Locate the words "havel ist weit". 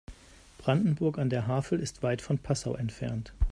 1.45-2.23